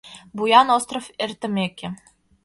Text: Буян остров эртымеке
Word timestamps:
Буян 0.37 0.67
остров 0.77 1.05
эртымеке 1.23 1.87